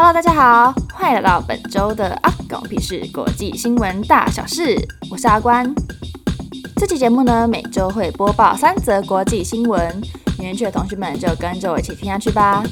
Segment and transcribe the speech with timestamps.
[0.00, 4.76] Hello，大家好，欢迎来到本周的阿关屁事国际新闻大小事，
[5.10, 5.74] 我是阿关。
[6.76, 10.00] 这期节目呢，每周会播报三则国际新闻，
[10.38, 12.62] 有兴趣的同学们就跟着我一起听下去吧。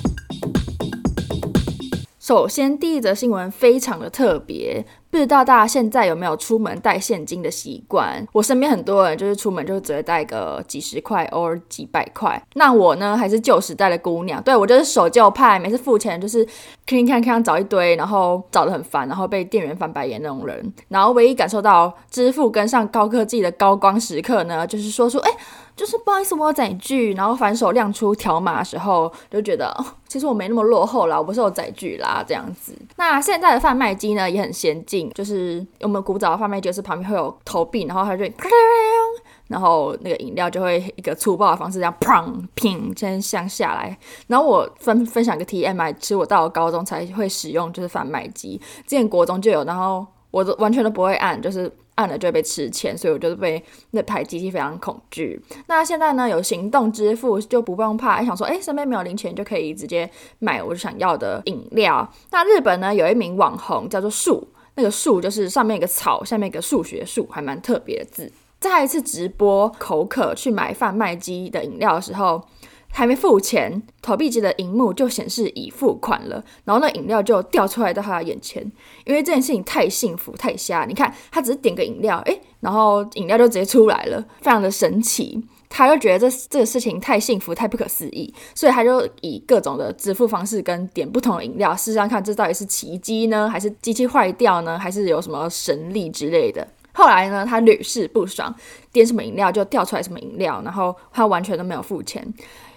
[2.20, 4.86] 首先，第一则新闻非常的特别。
[5.08, 8.26] 不知道大家现在有没有出门带现金的习惯？
[8.32, 12.42] 我身边很多人就是出门就只会带个几十块，或几百块。
[12.54, 16.46] 那我呢，还是旧时代的姑娘，对，我就是守旧派，每次付钱就是
[16.86, 20.72] 看看看找一堆，然后找得很烦，然后被店员翻白眼那种人。
[20.88, 25.30] 然后唯一感受到支付跟上高科技的高光时刻呢，就是说出哎。
[25.76, 29.76] 就是不好意思，我有载具，然后反手亮出条码的时候，就觉得
[30.08, 32.72] 其实我没那么落后啦，我不是有载具啦，这样子。
[32.96, 38.24] 那现在的贩卖机呢也很先进，就是我们古早的贩卖机是旁边会有投币，然后它就，
[39.48, 43.98] 然后那个饮料就会一个粗暴的方式这样砰砰先向下来。
[44.26, 51.70] 然后我分分享一个 TMI，其实我到了高中才会使用，就是贩卖机，之前国中就有，然后我都完全都不会按，就是。
[51.96, 55.42] 按了就会被吃钱，所以我就是被那台机器非常恐惧。
[55.66, 60.06] 那现在呢，有行动支付就不用怕，想说，哎，身边没有零钱就可以直接
[60.38, 62.06] 买我想要的饮料。
[62.30, 68.30] 那日本呢，有一名网红叫做树，那个树就是上面一个草，下面一个数学数，还蛮特别的字。
[68.58, 72.42] 在一次直播口渴去买贩卖机的饮料的时候。
[72.88, 78.62] 还没付钱，投币机的荧幕就显示已付款了，然后那饮料就掉出来到他眼前。
[79.04, 85.38] 因为这件事情太幸福太瞎，你看他只是点个饮料，诶，然后饮料就直接出来了，非常的神奇。
[85.68, 96.66] 他就觉得这这个事情太幸福太不可思议，所以他就以各种的支付方式跟点不同的饮料，试试看这到底是奇迹呢，还是机器坏掉呢，还是有什么神力之类的。
[96.96, 98.52] 后来呢，他屡试不爽，
[98.90, 102.26] 点什么饮料就掉出来什么饮料，然后他完全都没有付钱。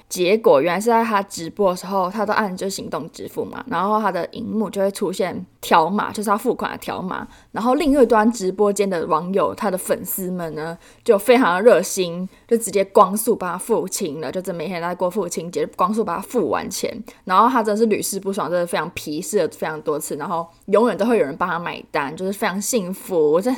[0.10, 7.28] 结果原来是在他直播的时候，他都按就行动支付嘛，然后他的荧幕就会出现条码，就是他付款的条码。
[7.52, 16.92] 然后另一端直播间的网友，他的粉丝们呢，就非常的热心，就直接光速帮他付清了，就这每天在过父亲节，光速帮他付完钱。
[17.26, 23.40] 然后他真的是屡试不爽，真的非常皮，试了非常多次，然后永远都会有人帮他买单，就是非常幸福。
[23.40, 23.54] 这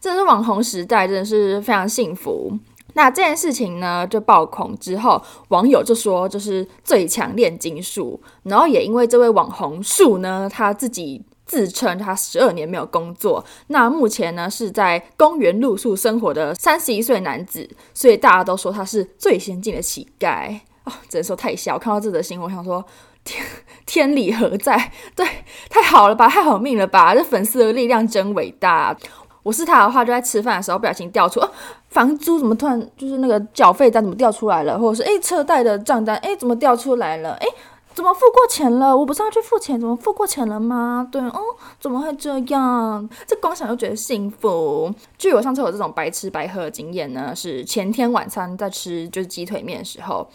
[0.00, 2.52] 这是网红时代，真的是非常幸福。
[2.94, 21.78] 那这件事情呢，就爆红之后，网友就说就是最强炼金术，然后也因为这位网红树呢，他自己自称他十二年没有工作，那目前呢是在公园露宿生活的三十一岁男子，所以大家都说他是最先进的乞丐哦，只能说太小。
[21.78, 22.84] 看到这则新闻，我想说
[23.22, 23.44] 天
[23.86, 24.90] 天理何在？
[25.14, 25.24] 对，
[25.68, 28.96] 太好了吧，太好命了吧，这粉丝的力量真伟大。
[29.42, 31.50] 我是他的话，就在吃饭的时候不小心掉出，哦，
[31.88, 37.46] 房租怎么突然就是那个缴费单怎么掉出来了，或者是诶车贷的账单诶怎么掉出来了，诶
[37.94, 38.96] 怎么付过钱了？
[38.96, 41.08] 我不是要去付钱，怎么付过钱了吗？
[41.10, 41.40] 对哦，
[41.80, 43.08] 怎么会这样？
[43.26, 44.92] 这光想就觉得幸福。
[45.18, 50.28] 据我上次有这种白吃白喝的经验呢，是前天晚餐在吃就是鸡腿面的时候。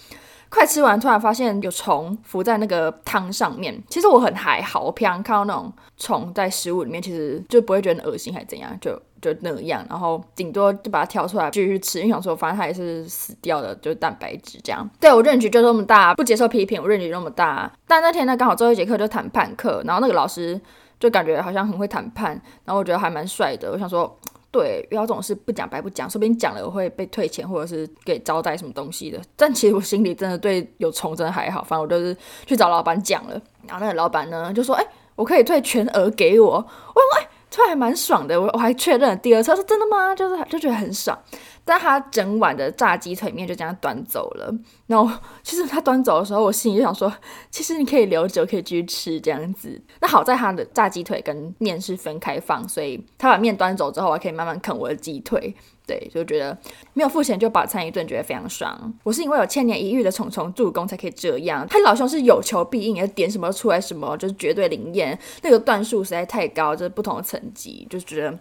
[0.56, 3.78] 快吃完，突然发现有虫浮在那个汤上面。
[3.90, 9.86] 其实我很还好，我平常看到那种虫在食物里面，其实就不会觉得恶心还是怎样，就就那样。
[9.90, 14.90] 然后顶多就把它挑出来继续吃，因为想说反正它也是死掉的，就是蛋白质这样。
[14.98, 17.70] 对，我认知就这么大，不接受批评，我认知那么大。
[17.86, 20.60] 但那天呢，刚好最后一节课就谈判课，然后那个老师
[21.02, 22.32] 就感觉好像很会谈判，
[22.64, 23.72] 然后我觉得还蛮帅的。
[23.74, 24.18] 我想说。
[24.58, 29.20] 对，遇到这种事不讲白不讲，说不定讲了我会被退钱或者是给招待什么东西的。
[29.36, 33.34] 但其实我心里真的对有虫真的还好，反正我就是去找老板讲了，
[33.68, 41.20] 然后那个老板呢就说：“哎，我可以退全额给我。”我说：“哎，退还蛮爽的。”我我还确认了第二次，说：“真的吗？”就是就觉得很爽。
[41.66, 44.54] 但他整碗的炸鸡腿面就这样端走了。
[44.86, 47.12] 然后其 实他端走的时候，我心里就想说，
[47.50, 49.82] 其实你可以留着，可以继续吃这样子。
[50.00, 55.54] 那好在他的炸鸡腿跟面是分开放，所以他把面端走之后，我还可以慢慢啃我的鸡腿。
[55.88, 56.58] 对，就觉得
[56.94, 58.94] 没有付钱就饱餐一顿，觉得非常爽。
[59.04, 61.64] 我是因为有千年一遇的虫虫助攻才可以这样。
[61.70, 65.18] 他老兄是有求必应，要点什么出来什么，就是绝对灵验。
[65.44, 68.40] 那个段数实在太高，就是不同的层级，就觉得。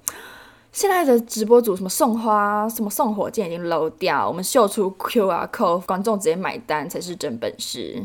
[0.74, 8.02] 现在的直播组什么送花、什么送火箭已经 low 掉，我们秀出 QR code，观众直接买单才是真本事。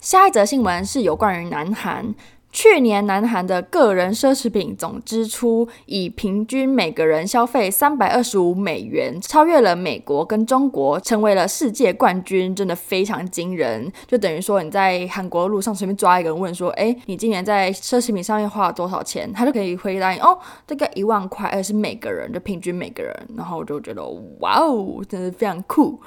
[0.00, 2.16] 下一则新闻是有关于南韩。
[2.60, 13.88] 去年南韩的个人奢侈品总支出以平均每个人消费三百二十五美元，超越了美国跟中国，成为了世界冠军，真的非常惊人。
[14.08, 23.14] 就等于说你在韩国路上随便抓一个人问说：“哎，你今年在奢侈品上面花了多少钱？”他就可以回答你：“哦，大概一万块。”而是每个人，就平均每个人。
[23.36, 24.04] 然后我就觉得
[24.40, 26.00] 哇哦，真的非常酷。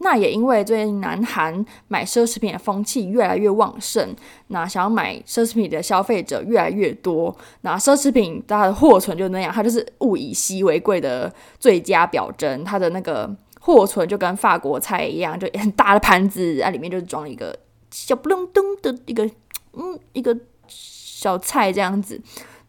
[0.00, 4.14] 那也因为最近南韩买奢侈品的风气越来越旺盛，
[4.46, 12.62] 那想要买奢侈品的消费者越来越多，那奢侈品它的货存就那样，它就是物以稀为贵的最佳表征。
[12.62, 13.28] 它的那个
[13.60, 17.58] 货存就跟法国菜一样，就很大的盘子，啊，里面就是装了一个
[17.90, 19.24] 小不隆咚的一个
[19.72, 20.36] 嗯一个
[20.68, 22.20] 小菜这样子。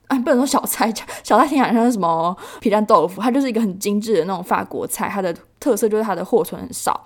[0.07, 0.91] 啊，不能说小菜，
[1.23, 7.05] 小菜听起来像是什么皮蛋豆腐，它就是一个很精致的那种法国菜，它的特色就是它的货存很少。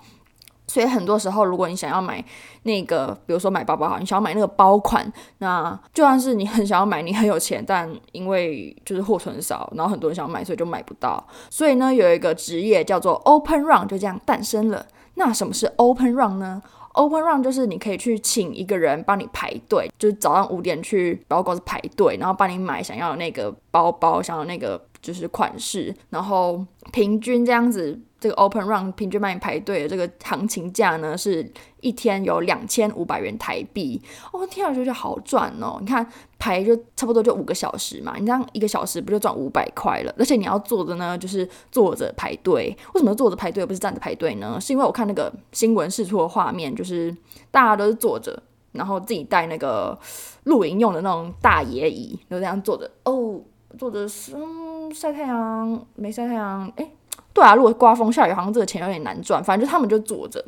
[0.66, 2.24] 所以很多时候，如果你想要买
[2.62, 11.22] 那个，比如说买包包好，你想要买那个包款，那就算是你很想要买，你很有钱，但因为就是货存少，然后很多人想要买，所以就买不到。
[11.50, 14.86] 所以呢，有一个职业叫做 Open Run，就这样诞生了。
[15.16, 16.62] 那什么是 Open Run 呢
[16.94, 28.00] ？Open Run 就是你可以去请一个人帮你排队，就是早上五点去百货公司排队，然后帮你买想要的那个包包，想要那个就是款式，然后平均这样子。
[28.24, 31.46] 这个 Open Run 平均帮你排队的这个行情价呢，是
[31.82, 34.00] 一天有两千五百元台币。
[34.32, 35.76] 哦，听上去就好赚哦！
[35.78, 40.14] 你看排就差不多就五个小时嘛，你这样一个小时不就赚五百块了？
[40.18, 42.74] 而且你要做的呢，就是坐着排队。
[42.94, 44.58] 为什么坐着排队不是站着排队呢？
[44.58, 47.14] 是因为我看那个新闻释出的画面，就是
[47.50, 48.42] 大家都是坐着，
[48.72, 49.98] 然后自己带那个
[50.44, 52.90] 露营用的那种大野椅，就这样坐着。
[53.02, 53.38] 哦，
[53.76, 56.72] 坐着嗯晒太阳没晒太阳？
[56.76, 56.90] 哎。
[57.34, 59.42] 对啊，如果刮风下雨，好像这个钱有点难赚。
[59.44, 60.42] 反正就他们就坐着，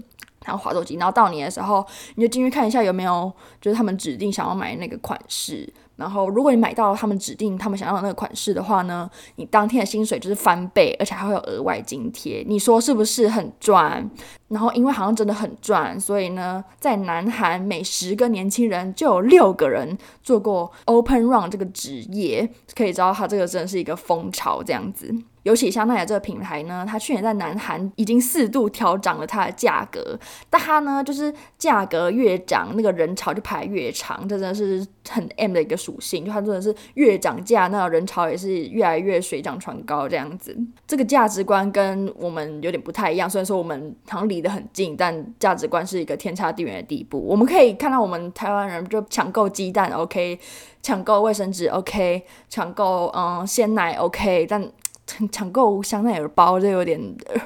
[0.47, 1.85] 然后划手机，然后到你的时候，
[2.15, 3.31] 你就进去看一下有没有，
[3.61, 5.71] 就是他们指定想要买那个款式。
[5.97, 12.45] 然后如果你买到他们指定他们想要的那个款式的话呢，你当天的薪水就是翻倍，而且还会有额外津贴。
[12.47, 14.09] 你说是不是很赚？
[14.49, 25.13] 然后因为好像真的很赚，所以呢，在南韩每十个年轻人就有六个人做过 Open Run 这个职业，可以知道他这个真的是一个风潮这样子。
[25.43, 30.19] 尤其香奈儿这个品牌呢，它去年在南韩已经四度调涨了它的价格，
[30.51, 40.57] 但它呢就是价格越涨，那个人潮就排越长，这真的是很 M 的一个属性，就它真的是越涨价，那人潮也是越来越水涨船高这样子。
[40.85, 47.19] 这个价值观跟我们有点不太一样，虽然说我们好像理离得很近，但价值观是一个天差地远的地步。
[47.19, 50.39] 我们可以看到我们台湾人就抢购鸡蛋，OK，
[50.83, 54.71] 抢购卫生纸，OK，抢购嗯鲜奶，OK，但。
[55.31, 57.01] 抢购香奈儿包就有点、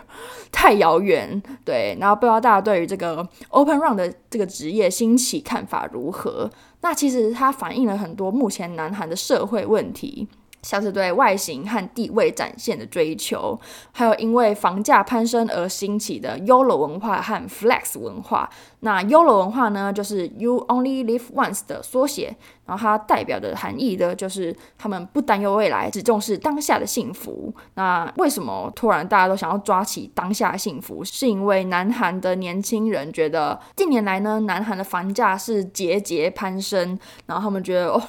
[0.51, 1.95] 太遥远，对。
[2.01, 6.51] 然后不知道大家对于这个 Open Run 的这个职业兴起看法如何？
[6.81, 10.27] 那其实它反映了很多目前南韩的社会问题。
[10.63, 13.59] 像是对外形和地位展现的追求，
[13.93, 18.49] 还有因为房价攀升而兴起的 YOLO 文化和 Flex 文化。
[18.81, 27.55] 那 YOLO 文化呢，就是 You Only Live Once 的缩写，然后它代表的含义呢，就是他们不担忧未来，只重视当下的幸福。
[27.75, 31.05] 那为什么突然大家都想要抓起当下的幸福？
[31.05, 38.03] 是因为南韩的年轻人觉得近年来呢，南韩的房价是节节攀升，然后他们觉得哦。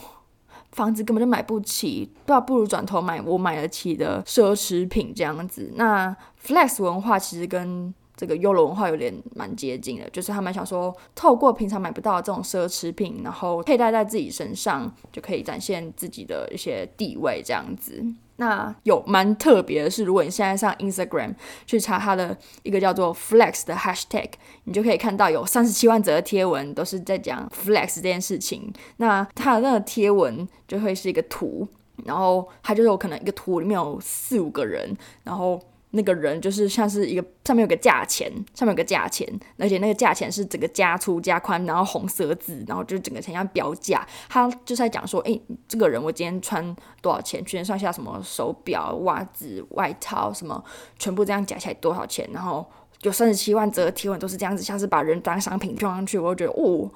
[0.71, 5.71] 房子根本就买不起，倒不如转头买我买得起的奢侈品这样子。
[5.75, 6.15] 那
[6.45, 18.05] Flex 文化其实跟这个优柔文化有点蛮接近的，就是他们想说，透过平常买不到这种奢侈品，然后佩戴在自己身上，就可以展现自己的一些地位这样子。
[18.41, 21.35] 那有蛮特别的是，如果你现在上 Instagram
[21.67, 24.31] 去查它的一个叫做 Flex 的 Hashtag，
[24.63, 28.73] 你就可以看到有三十七万则的贴文都是在讲 Flex 这件事情。
[28.97, 31.67] 那它的那个贴文就会是一个图，
[32.03, 35.61] 然后它就有可能一个图里面有四五个人，然后。
[35.91, 44.07] 那个人就是像是一个上面有个价钱，上面有个价钱，而且那个价钱是整个加粗加宽，然后红色字，然后就整个很像标价。
[44.29, 47.43] 他就是在讲说，诶，这个人我今天穿多少钱？
[47.45, 50.63] 全身上下什么手表、袜子、外套什么，
[50.97, 52.29] 全部这样加起来多少钱？
[52.31, 52.65] 然后
[53.01, 56.89] 有三十七万则提问都是这样子，像是把人当商品装上去，我就觉得哦，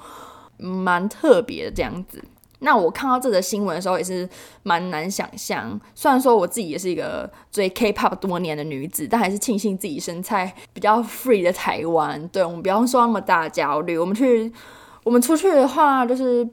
[0.58, 2.24] 蛮特别的这样子。
[2.60, 4.28] 那我看到这则新闻的时候也是
[4.64, 12.28] 蛮难想象，虽然说我自己也是一个追 K-pop 多年的女子，但还是庆幸自己身在比较 free 的台湾。
[12.30, 14.52] 对，我们不要说那么大焦虑，我们去
[15.04, 16.48] 我们出去的话，就是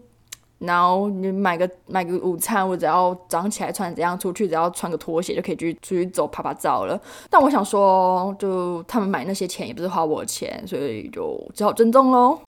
[0.58, 7.00] 然后你买个买个午餐，我只要早上起来穿怎样出去，只要穿个拖鞋就可以去出去走趴趴走了。
[7.30, 12.38] 但我想说，就他们买那些钱也不是花我钱，所以就只好尊重喽。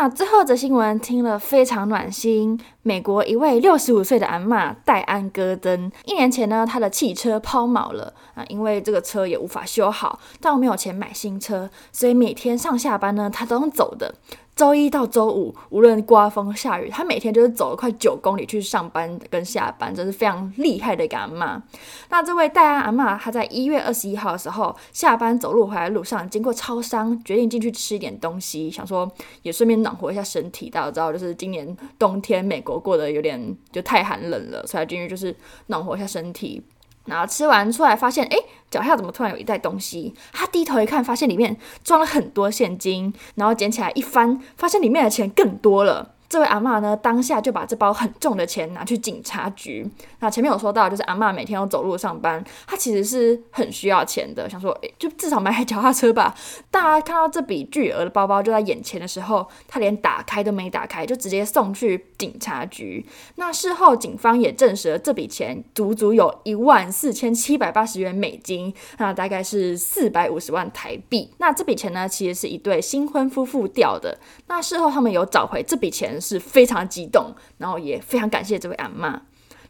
[0.00, 2.56] 那最后的新闻听了非常暖心。
[2.82, 14.14] 美国一位六十五岁的阿嬷戴安·戈登，一年前呢，他的汽车抛锚了啊，因为这个车也无法修好，但我没有钱买新车，所以每天上下班呢，他都用走的。
[14.58, 21.62] 周一到周五，无论刮风下雨，他每天就是走了快九公里去上班跟下班，真是非常厉害的一个阿妈。
[22.10, 29.08] 那这位戴安阿嬷，她在一月二十一号的时候下班走路回来路上，经过超商，决定进去吃一点东西，想说
[29.42, 30.68] 也顺便暖和一下身体。
[30.68, 35.32] 大家知道，就是今年冬天美国过得有点就太寒冷了，所以进去就是
[35.68, 36.60] 暖和一下身体。
[37.08, 38.36] 然后吃完出来，发现哎，
[38.70, 40.14] 脚下怎么突然有一袋东西？
[40.32, 46.14] 他低头一看，发现里面装了很多现金，然后捡起来一翻，发现里面的钱更多了。
[46.28, 49.88] 这位阿嬷呢，当下就把这包很重的钱拿去警察局。
[50.20, 56.34] 那前面有说到，就是阿嬷每天要走路上班，她其实是很需要钱的，想说，诶，就至少买台脚踏车吧。
[56.70, 63.06] 大家看到这笔巨额的包包就在眼前的时候，她连打开都没打开，就直接送去警察局。
[63.36, 71.32] 那事后警方也证实了，这笔钱足足有一万四千七百八十元美金，那大概是四百五十万台币。
[71.38, 74.18] 那这笔钱呢，其实是一对新婚夫妇掉的。
[74.48, 76.17] 那事后他们有找回这笔钱。
[76.20, 79.20] 是非常激动，然后也非常感谢这位阿嬷。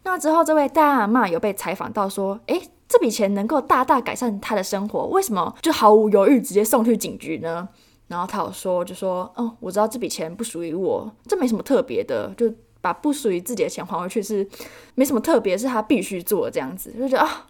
[0.04, 7.68] 那之后，这位戴安阿嬷有被采访到说：“诶，这笔钱能够大大改善他的生活，为什么就毫无犹豫直接送去警局呢？”
[8.06, 12.50] 然后他有说：“就说，哦，我知道这笔钱不属于我，这没什么特别的，就
[12.80, 14.48] 把不属于自己的钱还回去是
[14.94, 17.46] 没什么特别，是他必须做这样子。”就觉得啊，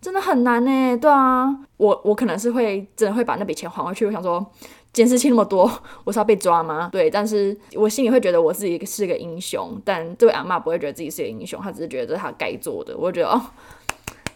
[0.00, 0.96] 真的很难呢。
[0.96, 4.06] 对啊，我我可能是会真的会把那笔钱还回去。
[4.06, 4.50] 我想说。
[4.98, 5.70] 监视器那么多，
[6.02, 6.88] 我是要被抓吗？
[6.92, 12.98] 对，但是我心里会觉得我自己是个英雄，但这位阿嬷不会觉得自己是个英雄，她只是觉得这是她该做的。
[12.98, 13.40] 我觉得哦，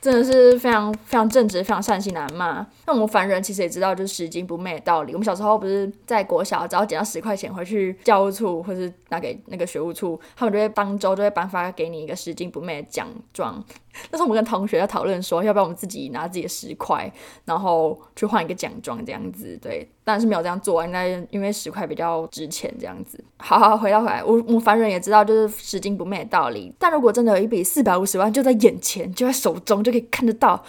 [0.00, 2.64] 真的是非常非常正直、非常善心的阿嬷。
[2.86, 5.12] 那我们凡人其实也知道，就是拾金不昧的道理。
[5.12, 13.64] 我们小时候不是在国小，只要捡到十块钱回去教务处，或是拿给那个学务处，他们就会当周就会颁发给你一个拾金不昧的奖状。
[14.10, 17.12] 但是我们跟同学在讨论说，要不要我们自己拿自己的十块，
[17.44, 19.58] 然后去换一个奖状这样子？
[19.60, 23.22] 对，但是没有这样做，应该因为十块比较值钱这样子。
[23.38, 26.72] 好好回到回来，我我们凡人也知道就是拾金不昧的道理。
[26.78, 30.64] 但如果真的有一笔四百五十万就在眼前，就在手中就可以看得到，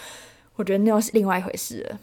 [0.56, 2.00] 我觉得那又是另外一回事了。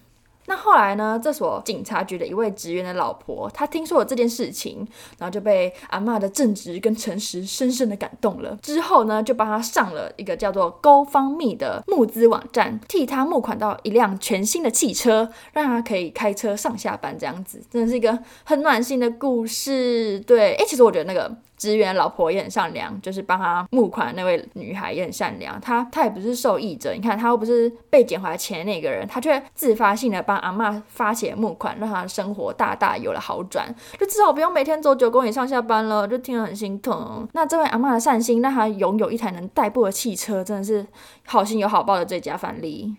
[0.50, 1.16] 那后来呢？
[1.22, 4.84] 这所警察局的一位职员的老婆，她听说了这件事情，
[5.16, 8.58] 然后就被阿嬷的正直跟诚实深深的感动了。
[8.60, 17.16] 之后呢，就帮她上了一个叫做 GoFundMe 的募资网站，替她募款到一辆全新的汽车，让她可以开车上下班。
[17.16, 20.18] 这样子，真的是一个很暖心的故事。
[20.26, 21.32] 对，哎，其实我觉得那个。
[21.60, 25.60] 职员老婆也很善良，就是帮他募款那位女孩也很善良。
[25.60, 33.66] 她她也不是受益者，你看她又不是被捡回来钱的那个人，她却自发性的帮阿嬷发起募款，让她的生活大大有了好转，
[33.98, 37.28] 就至少不用每天走九公里上下班了，就听了很心疼。
[37.34, 40.86] 那这位阿嬷的善心，让她拥有一台能代步的汽车，真的是
[41.26, 42.96] 好心有好报的最佳范例。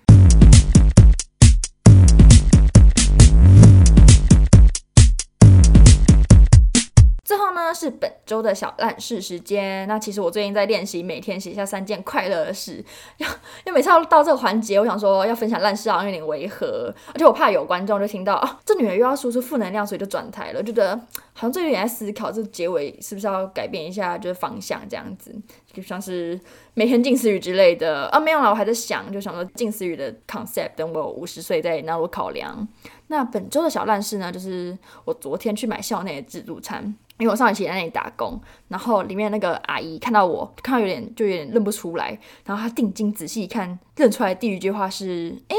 [7.31, 9.87] 最后呢是本周的小烂事时间。
[9.87, 12.83] 那其实我最近在练习每天写下三件快乐的事。
[13.19, 13.27] 要，
[13.63, 20.61] 因为每次要到这个环节，我想说要分享烂事好像有点违和，而且我怕有观众就听到啊，这女人又要输出负能量，所以就转台了。
[20.61, 20.99] 就觉得
[21.33, 25.33] 好像最近也在思考这结尾是不是要改变一下，就是方向这样子，
[25.71, 26.39] 就像是
[26.73, 28.19] 每天近似语之类的啊。
[28.19, 32.67] 没有啦，我还在想，就想说近似语的 concept，等我五十岁再拿我考量。
[33.07, 36.95] 那本周的小烂事呢，就是我昨天去买校内的自助餐。
[37.17, 45.55] 因为我上一期在那里打工，然后里面那个阿姨看到我，看到有点就有点认不出来，然后她定睛仔细一看，认出来第一句话是：“哎，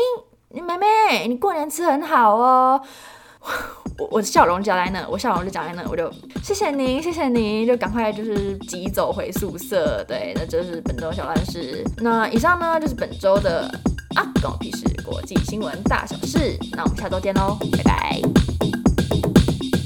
[0.61, 2.83] 妹妹，你过年吃很好哦。”
[3.99, 6.11] 我我笑容就在那，我笑容就讲在那，我就
[6.43, 10.05] 谢谢您，谢谢您，就赶快就是急走回宿舍。
[10.09, 11.85] 对，那这是本周小烂事。
[11.99, 13.69] 那以上呢就是本周的
[14.15, 16.57] 啊，关我屁事国际新闻大小事。
[16.73, 18.42] 那我们下周见喽，拜拜。